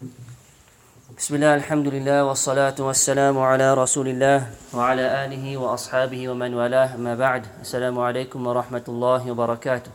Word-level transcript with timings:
بسم 0.00 1.34
الله 1.34 1.54
الحمد 1.54 1.88
لله 1.88 2.24
والصلاة 2.24 2.74
والسلام 2.78 3.38
على 3.38 3.74
رسول 3.74 4.08
الله 4.08 4.46
وعلى 4.72 5.24
آله 5.24 5.56
وأصحابه 5.56 6.28
ومن 6.28 6.54
والاه 6.54 6.94
أما 6.94 7.14
بعد 7.14 7.46
السلام 7.60 7.98
عليكم 7.98 8.46
ورحمة 8.46 8.84
الله 8.88 9.30
وبركاته 9.30 9.90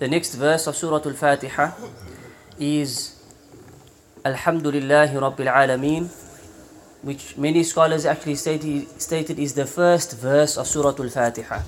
The 0.00 0.08
next 0.08 0.34
verse 0.34 0.66
of 0.66 0.74
Surah 0.74 0.98
Al-Fatiha 1.06 1.70
is 2.58 3.14
Alhamdulillah 4.24 5.14
Rabbil 5.14 5.46
Alameen 5.46 6.10
which 7.02 7.38
many 7.38 7.62
scholars 7.62 8.04
actually 8.04 8.34
stated, 8.34 9.00
stated 9.00 9.38
is 9.38 9.54
the 9.54 9.66
first 9.66 10.18
verse 10.18 10.56
of 10.56 10.66
Surah 10.66 10.96
Al-Fatiha. 10.98 11.62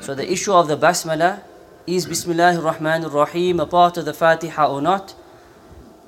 So 0.00 0.14
the 0.14 0.32
issue 0.32 0.54
of 0.54 0.68
the 0.68 0.78
Basmala 0.78 1.42
is 1.86 2.06
Bismillahir 2.06 2.62
Rahmanir 2.62 3.12
Rahim 3.12 3.60
a 3.60 3.66
part 3.66 3.98
of 3.98 4.06
the 4.06 4.14
Fatiha 4.14 4.72
or 4.72 4.80
not 4.80 5.14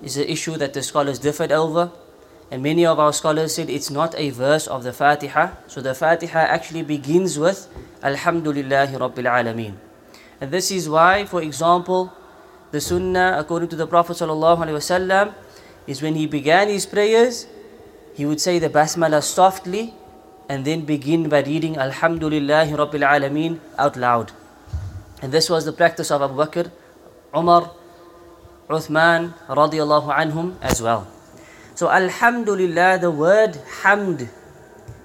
is 0.02 0.16
an 0.16 0.24
issue 0.24 0.56
that 0.56 0.72
the 0.72 0.82
scholars 0.82 1.18
differed 1.18 1.52
over. 1.52 1.90
And 2.50 2.62
many 2.62 2.84
of 2.84 2.98
our 2.98 3.12
scholars 3.12 3.54
said 3.54 3.70
it's 3.70 3.90
not 3.90 4.14
a 4.16 4.30
verse 4.30 4.66
of 4.66 4.82
the 4.82 4.92
Fatiha. 4.92 5.52
So 5.68 5.80
the 5.80 5.94
Fatiha 5.94 6.38
actually 6.38 6.82
begins 6.82 7.38
with 7.38 7.68
Alhamdulillahi 8.02 8.98
Rabbil 8.98 9.30
Alameen. 9.30 9.74
And 10.40 10.50
this 10.50 10.70
is 10.70 10.88
why, 10.88 11.26
for 11.26 11.42
example, 11.42 12.12
the 12.70 12.80
Sunnah, 12.80 13.36
according 13.38 13.68
to 13.68 13.76
the 13.76 13.86
Prophet 13.86 14.16
ﷺ, 14.16 15.34
is 15.86 16.02
when 16.02 16.14
he 16.14 16.26
began 16.26 16.68
his 16.68 16.86
prayers, 16.86 17.46
he 18.14 18.26
would 18.26 18.40
say 18.40 18.58
the 18.58 18.68
Basmala 18.68 19.22
softly 19.22 19.94
and 20.48 20.64
then 20.64 20.84
begin 20.84 21.28
by 21.28 21.42
reading 21.42 21.74
Alhamdulillahi 21.74 22.74
Rabbil 22.74 23.06
Alameen 23.06 23.60
out 23.78 23.96
loud. 23.96 24.32
And 25.22 25.30
this 25.30 25.50
was 25.50 25.64
the 25.64 25.72
practice 25.72 26.10
of 26.10 26.22
Abu 26.22 26.34
Bakr, 26.34 26.70
Umar, 27.36 27.70
Uthman 28.70 29.34
radiallahu 29.50 30.14
anhum 30.14 30.54
as 30.62 30.80
well. 30.80 31.10
So 31.74 31.90
Alhamdulillah, 31.90 33.02
the 33.02 33.10
word 33.10 33.58
hamd 33.82 34.30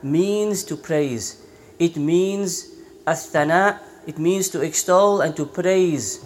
means 0.04 0.64
to 0.70 0.78
praise. 0.78 1.42
It 1.80 1.98
means 1.98 2.70
athana, 3.08 3.82
it 4.06 4.20
means 4.20 4.50
to 4.50 4.62
extol 4.62 5.22
and 5.22 5.36
to 5.36 5.46
praise. 5.50 6.24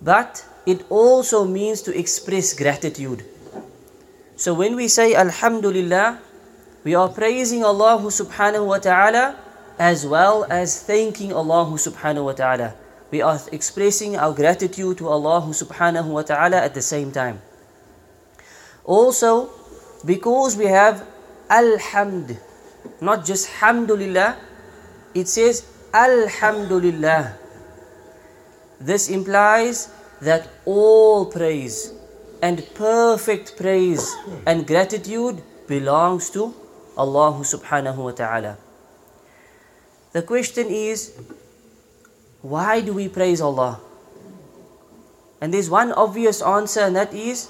But 0.00 0.40
it 0.64 0.88
also 0.88 1.44
means 1.44 1.82
to 1.82 1.92
express 1.92 2.56
gratitude. 2.56 3.24
So 4.36 4.54
when 4.54 4.76
we 4.76 4.88
say 4.88 5.14
Alhamdulillah, 5.14 6.18
we 6.82 6.94
are 6.94 7.12
praising 7.12 7.60
Allah 7.62 8.00
subhanahu 8.00 8.64
wa 8.64 8.80
ta'ala 8.80 9.36
as 9.76 10.08
well 10.08 10.48
as 10.48 10.80
thanking 10.80 11.32
Allah 11.36 11.68
subhanahu 11.76 12.24
wa 12.24 12.32
ta'ala. 12.32 12.79
We 13.10 13.22
are 13.22 13.40
expressing 13.50 14.16
our 14.16 14.32
gratitude 14.32 14.98
to 14.98 15.08
Allah 15.08 15.42
subhanahu 15.50 16.06
wa 16.06 16.22
ta'ala 16.22 16.58
at 16.62 16.74
the 16.74 16.82
same 16.82 17.10
time. 17.10 17.42
Also, 18.84 19.50
because 20.06 20.56
we 20.56 20.66
have 20.66 21.06
Alhamd, 21.50 22.38
not 23.00 23.26
just 23.26 23.48
Hamdulillah, 23.58 24.36
it 25.14 25.26
says 25.26 25.66
Alhamdulillah. 25.92 27.34
This 28.80 29.08
implies 29.08 29.90
that 30.22 30.48
all 30.64 31.26
praise 31.26 31.92
and 32.42 32.64
perfect 32.74 33.56
praise 33.56 34.14
and 34.46 34.66
gratitude 34.66 35.42
belongs 35.66 36.30
to 36.30 36.54
Allah 36.96 37.42
subhanahu 37.42 37.96
wa 37.96 38.12
ta'ala. 38.12 38.56
The 40.12 40.22
question 40.22 40.66
is, 40.68 41.12
why 42.41 42.81
do 42.81 42.93
we 42.93 43.09
praise 43.09 43.41
Allah? 43.41 43.79
And 45.41 45.53
there's 45.53 45.69
one 45.69 45.91
obvious 45.91 46.41
answer, 46.41 46.81
and 46.81 46.95
that 46.95 47.13
is 47.13 47.49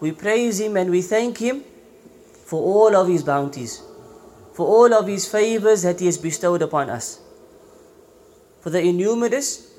we 0.00 0.10
praise 0.12 0.60
Him 0.60 0.76
and 0.76 0.90
we 0.90 1.00
thank 1.00 1.38
Him 1.38 1.62
for 2.44 2.60
all 2.60 2.96
of 2.96 3.08
His 3.08 3.22
bounties, 3.22 3.82
for 4.52 4.66
all 4.66 4.92
of 4.92 5.06
His 5.06 5.26
favors 5.30 5.82
that 5.82 6.00
He 6.00 6.06
has 6.06 6.18
bestowed 6.18 6.60
upon 6.60 6.90
us, 6.90 7.20
for 8.60 8.70
the 8.70 8.82
innumerous 8.82 9.70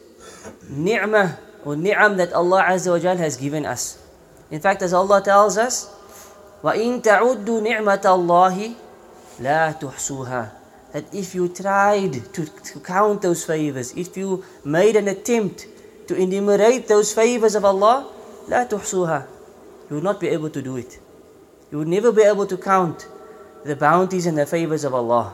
ni'mah 0.70 1.38
or 1.66 1.76
ni'am 1.76 2.18
that 2.18 2.32
Allah 2.34 2.64
Azza 2.72 2.92
wa 2.92 3.00
Jal 3.00 3.18
has 3.18 3.38
given 3.38 3.66
us. 3.66 4.00
In 4.50 4.60
fact, 4.60 4.82
as 4.82 4.94
Allah 4.94 5.22
tells 5.22 5.58
us, 5.58 5.92
وَإِن 6.64 7.04
تَعُدُّوا 7.04 7.60
نِعْمَةَ 7.60 8.04
اللَّهِ 8.08 8.76
لَا 9.44 9.76
تُحْصُوهَا 9.76 10.57
that 10.94 11.06
if 11.14 11.34
you 11.34 11.48
tried 11.50 12.14
to, 12.34 12.46
to, 12.46 12.80
count 12.80 13.22
those 13.22 13.44
favors, 13.46 13.94
if 13.98 14.16
you 14.16 14.44
made 14.64 14.96
an 14.96 15.08
attempt 15.08 15.68
to 16.08 16.16
enumerate 16.16 16.88
those 16.88 17.14
favors 17.14 17.56
of 17.56 17.66
Allah, 17.66 18.08
لا 18.48 18.70
تحصوها, 18.70 19.26
you 19.90 19.96
will 19.96 20.04
not 20.04 20.20
be 20.20 20.28
able 20.28 20.50
to 20.50 20.62
do 20.62 20.78
it. 20.78 21.00
You 21.72 21.80
will 21.80 21.88
never 21.90 22.12
be 22.12 22.22
able 22.22 22.46
to 22.46 22.58
count 22.58 23.08
the 23.66 23.76
bounties 23.76 24.28
and 24.28 24.38
the 24.38 24.46
favors 24.46 24.84
of 24.84 24.94
Allah. 24.94 25.34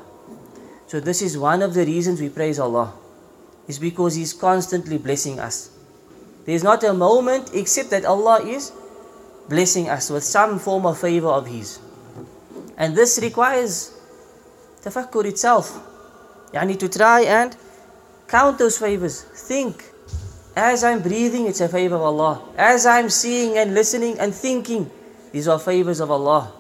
So 0.88 1.00
this 1.00 1.22
is 1.22 1.38
one 1.38 1.62
of 1.62 1.74
the 1.74 1.86
reasons 1.86 2.22
we 2.22 2.30
praise 2.30 2.60
Allah. 2.60 2.94
Is 3.68 3.78
because 3.78 4.16
He's 4.16 4.34
constantly 4.34 4.98
blessing 4.98 5.40
us. 5.40 5.70
There 6.46 6.56
is 6.56 6.64
not 6.64 6.84
a 6.84 6.94
moment 6.94 7.52
except 7.54 7.92
that 7.92 8.06
Allah 8.06 8.42
is 8.42 8.72
blessing 9.50 9.90
us 9.90 10.10
with 10.10 10.24
some 10.24 10.58
form 10.58 10.86
of 10.86 10.98
favor 10.98 11.28
of 11.28 11.46
His. 11.48 11.80
And 12.78 12.96
this 12.96 13.20
requires 13.22 13.93
tafakkur 14.85 15.25
itself. 15.25 15.81
Yani 16.53 16.79
to 16.79 16.89
try 16.89 17.23
and 17.25 17.57
count 18.29 18.59
those 18.59 18.77
favors. 18.77 19.23
Think. 19.23 19.83
As 20.55 20.85
I'm 20.85 21.03
breathing, 21.03 21.47
it's 21.47 21.61
a 21.61 21.69
favor 21.69 21.97
of 21.97 22.03
Allah. 22.03 22.43
As 22.57 22.87
I'm 22.87 23.11
seeing 23.11 23.59
and 23.59 23.75
listening 23.75 24.21
and 24.21 24.33
thinking, 24.33 24.89
these 25.33 25.49
are 25.49 25.59
favors 25.59 25.99
of 25.99 26.13
Allah. 26.13 26.53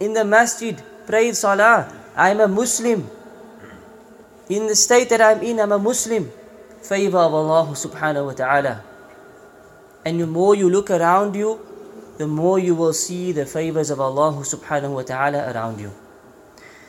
In 0.00 0.12
the 0.12 0.24
masjid, 0.24 0.76
prayed 1.06 1.34
salah, 1.34 1.88
I'm 2.14 2.40
a 2.40 2.48
Muslim. 2.48 3.08
In 4.50 4.66
the 4.66 4.76
state 4.76 5.08
that 5.08 5.20
I'm 5.22 5.40
in, 5.40 5.60
I'm 5.60 5.72
a 5.72 5.78
Muslim. 5.78 6.30
Favor 6.82 7.18
of 7.18 7.32
Allah 7.32 7.72
subhanahu 7.72 8.26
wa 8.26 8.32
ta'ala. 8.32 8.84
And 10.04 10.20
the 10.20 10.26
more 10.26 10.54
you 10.54 10.68
look 10.68 10.90
around 10.90 11.36
you, 11.36 11.60
the 12.18 12.26
more 12.26 12.58
you 12.58 12.74
will 12.74 12.92
see 12.92 13.32
the 13.32 13.46
favors 13.46 13.88
of 13.88 14.00
Allah 14.00 14.32
subhanahu 14.44 14.92
wa 14.92 15.02
ta'ala 15.02 15.52
around 15.52 15.80
you. 15.80 15.92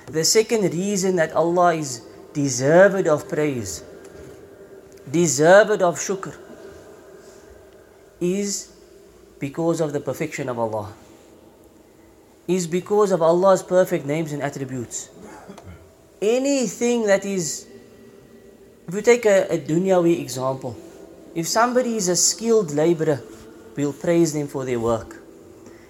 The 0.07 0.23
second 0.23 0.73
reason 0.73 1.16
that 1.17 1.34
Allah 1.34 1.75
is 1.75 2.01
deserved 2.34 3.07
of 3.07 3.28
praise, 3.29 3.84
deserved 5.09 5.81
of 5.81 5.97
shukr, 5.97 6.35
is 8.19 8.72
because 9.40 9.81
of 9.81 9.94
the 9.94 10.00
perfection 10.00 10.50
of 10.50 10.59
Allah. 10.59 10.94
Is 12.47 12.67
because 12.67 13.11
of 13.11 13.22
Allah's 13.22 13.63
perfect 13.63 14.06
names 14.06 14.34
and 14.34 14.41
attributes. 14.41 15.09
Anything 16.22 17.07
that 17.07 17.25
is, 17.25 17.67
if 18.88 18.94
we 18.94 19.01
take 19.01 19.25
a, 19.25 19.47
a 19.50 19.57
dunyawi 19.57 20.19
example, 20.19 20.75
if 21.34 21.47
somebody 21.47 21.95
is 21.95 22.09
a 22.09 22.16
skilled 22.16 22.72
laborer, 22.72 23.22
we'll 23.75 23.94
praise 23.94 24.34
them 24.34 24.47
for 24.47 24.66
their 24.66 24.79
work. 24.79 25.16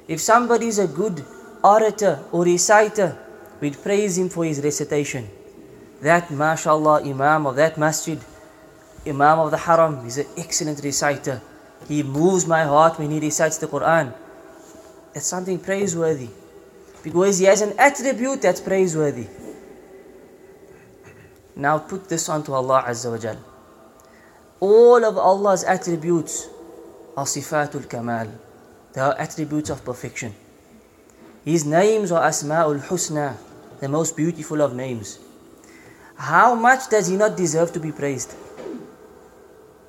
If 0.08 0.22
somebody 0.22 0.68
is 0.68 0.80
a 0.80 0.88
good 0.88 1.26
orator 1.64 2.24
or 2.32 2.44
reciter, 2.44 3.18
we'd 3.62 3.82
praise 3.82 4.18
him 4.18 4.30
for 4.30 4.44
his 4.44 4.60
recitation. 4.62 5.30
That, 6.02 6.32
mashallah, 6.32 7.04
Imam 7.04 7.46
of 7.46 7.56
that 7.56 7.78
masjid, 7.78 8.20
Imam 9.06 9.40
of 9.40 9.52
the 9.52 9.58
Haram, 9.58 10.04
he's 10.04 10.18
an 10.18 10.28
excellent 10.36 10.84
reciter. 10.84 11.42
He 11.88 12.04
moves 12.04 12.48
my 12.48 12.64
heart 12.64 13.00
when 13.00 13.12
he 13.12 13.20
recites 13.20 13.58
the 13.58 13.68
Quran. 13.68 14.14
That's 15.14 15.26
something 15.26 15.60
praiseworthy. 15.60 16.30
Because 17.04 17.40
he 17.40 17.46
has 17.46 17.62
an 17.62 17.74
attribute 17.80 18.42
that's 18.42 18.62
praiseworthy. 18.62 19.28
Now 21.56 21.80
put 21.80 22.08
this 22.10 22.30
onto 22.30 22.54
Allah 22.54 22.86
Azza 22.88 23.12
wa 23.12 23.18
Jal. 23.18 23.38
All 24.60 25.04
of 25.04 25.18
Allah's 25.18 25.64
attributes 25.64 26.48
are 27.18 27.26
sifatul 27.26 27.90
kamal. 27.90 28.28
They 28.94 29.02
are 29.02 29.16
attributes 29.18 29.70
of 29.70 29.84
perfection. 29.84 30.36
His 31.44 31.66
names 31.66 32.12
are 32.12 32.22
Asma'ul 32.22 32.82
Husna, 32.82 33.36
the 33.82 33.90
most 33.90 34.16
beautiful 34.16 34.62
of 34.62 34.74
names. 34.76 35.20
How 36.16 36.54
much 36.54 36.88
does 36.90 37.08
he 37.08 37.18
not 37.18 37.36
deserve 37.36 37.74
to 37.74 37.80
be 37.80 37.92
praised? 37.92 38.36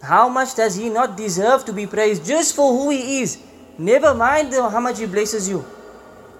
How 0.02 0.28
much 0.28 0.56
does 0.56 0.74
he 0.74 0.88
not 0.88 1.16
deserve 1.16 1.64
to 1.66 1.72
be 1.72 1.86
praised 1.86 2.26
just 2.26 2.56
for 2.56 2.72
who 2.72 2.90
he 2.90 3.20
is? 3.20 3.38
Never 3.78 4.14
mind 4.14 4.52
how 4.52 4.80
much 4.80 4.98
he 4.98 5.06
blesses 5.06 5.48
you. 5.48 5.64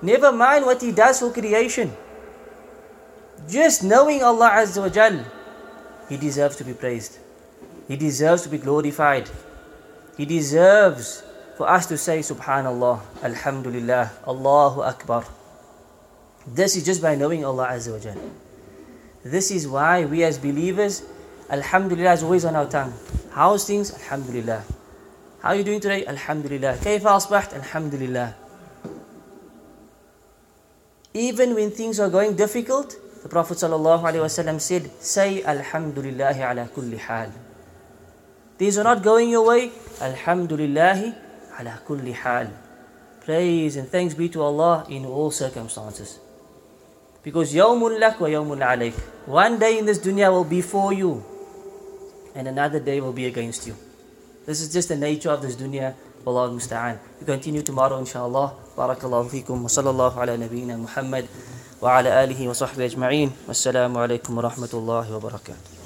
Never 0.01 0.33
mind 0.33 0.65
what 0.65 0.81
he 0.81 0.91
does 0.93 1.21
for 1.21 1.31
creation. 1.31 1.93
Just 3.49 3.85
knowing 3.85 4.23
Allah 4.23 4.51
Azza 4.65 4.81
wa 4.81 4.89
Jal, 4.89 5.25
he 6.09 6.17
deserves 6.17 6.57
to 6.57 6.65
be 6.65 6.75
praised. 6.75 7.19
He 7.87 7.97
deserves 7.97 8.43
to 8.43 8.49
be 8.49 8.59
glorified. 8.59 9.29
He 10.17 10.25
deserves 10.25 11.23
for 11.57 11.69
us 11.69 11.87
to 11.87 11.99
say 11.99 12.21
Subhanallah, 12.21 13.01
Alhamdulillah, 13.23 14.11
Allahu 14.27 14.81
Akbar. 14.83 15.25
This 16.47 16.77
is 16.77 16.85
just 16.85 17.01
by 17.01 17.15
knowing 17.15 17.45
Allah 17.45 17.69
Azza 17.71 17.93
wa 17.93 17.99
Jal. 17.99 18.17
This 19.25 19.51
is 19.51 19.69
why 19.69 20.05
we 20.05 20.25
as 20.25 20.39
believers, 20.39 21.03
Alhamdulillah 21.49 22.13
is 22.13 22.23
always 22.23 22.45
on 22.45 22.57
our 22.57 22.67
tongue. 22.67 22.93
How's 23.31 23.65
things? 23.65 23.95
Alhamdulillah. 23.95 24.65
How 25.41 25.51
are 25.51 25.57
you 25.57 25.65
doing 25.65 25.81
today? 25.81 26.05
Alhamdulillah. 26.07 26.79
Kayfa 26.79 27.19
asbaht? 27.19 27.55
Alhamdulillah. 27.55 28.35
Even 31.15 31.55
when 31.55 31.71
things 31.71 32.01
are 32.01 32.09
going 32.09 32.35
difficult, 32.35 32.97
the 33.23 33.29
Prophet 33.29 33.59
said, 33.59 34.91
Say 35.01 35.45
Alhamdulillah 35.45 36.35
ala 36.35 36.69
kulli 36.75 36.99
hal. 36.99 37.31
Things 38.59 38.79
are 38.79 38.85
not 38.85 39.03
going 39.03 39.31
your 39.31 39.47
way, 39.47 39.71
Alhamdulillah 40.01 41.15
ala 41.61 41.81
kulli 41.87 42.15
hal. 42.15 42.51
Praise 43.21 43.77
and 43.77 43.89
thanks 43.89 44.15
be 44.15 44.29
to 44.31 44.43
Allah 44.43 44.85
in 44.89 45.07
all 45.07 45.31
circumstances. 45.31 46.19
Because 47.23 47.55
lak 47.55 48.21
wa 48.21 48.27
yawmun 48.29 48.59
alayk. 48.59 48.95
One 49.27 49.59
day 49.59 49.79
in 49.79 49.87
this 49.87 49.99
dunya 49.99 50.31
will 50.31 50.45
be 50.45 50.61
for 50.61 50.93
you, 50.93 51.23
and 52.35 52.49
another 52.49 52.81
day 52.81 53.01
will 53.01 53.13
be 53.13 53.27
against 53.27 53.67
you. 53.67 53.77
This 54.45 54.61
is 54.61 54.73
just 54.73 54.89
the 54.89 54.97
nature 54.97 55.31
of 55.31 55.43
this 55.43 55.55
dunya. 55.55 55.95
Wallahu 56.25 56.55
musta'an. 56.55 56.99
We 57.21 57.27
continue 57.27 57.63
tomorrow 57.63 57.99
inshallah. 57.99 58.55
Barakallahu 58.77 59.31
fikum 59.31 59.63
wa 59.63 59.71
sallallahu 59.71 60.19
ala 60.19 60.39
nabiyyina 60.39 60.79
Muhammad 60.79 61.27
wa 61.81 61.99
ala 61.99 62.27
alihi 62.27 62.47
wa 62.47 62.55
sahbihi 62.55 62.95
ajma'in. 62.95 63.31
Wassalamu 63.47 63.99
alaikum 64.03 64.35
wa 64.35 64.47
rahmatullahi 64.47 65.11
wa 65.11 65.19
barakatuh. 65.19 65.73